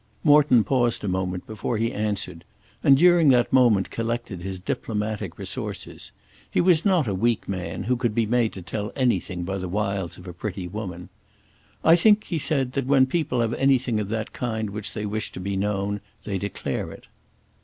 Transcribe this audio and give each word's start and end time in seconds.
Morton 0.23 0.63
paused 0.63 1.03
a 1.03 1.07
moment 1.07 1.45
before 1.45 1.77
he 1.77 1.91
answered, 1.93 2.43
and 2.83 2.97
during 2.97 3.29
that 3.29 3.53
moment 3.53 3.91
collected 3.91 4.41
his 4.41 4.59
diplomatic 4.59 5.37
resources. 5.37 6.11
He 6.49 6.59
was 6.59 6.83
not 6.83 7.07
a 7.07 7.13
weak 7.13 7.47
man, 7.47 7.83
who 7.83 7.95
could 7.95 8.15
be 8.15 8.25
made 8.25 8.51
to 8.53 8.63
tell 8.63 8.91
anything 8.95 9.43
by 9.43 9.59
the 9.59 9.69
wiles 9.69 10.17
of 10.17 10.27
a 10.27 10.33
pretty 10.33 10.67
woman. 10.67 11.09
"I 11.83 11.95
think," 11.95 12.23
he 12.23 12.39
said, 12.39 12.71
"that 12.71 12.87
when 12.87 13.05
people 13.05 13.41
have 13.41 13.53
anything 13.53 13.99
of 13.99 14.09
that 14.09 14.33
kind 14.33 14.71
which 14.71 14.93
they 14.93 15.05
wish 15.05 15.31
to 15.33 15.39
be 15.39 15.55
known, 15.55 16.01
they 16.23 16.39
declare 16.39 16.91
it." 16.91 17.05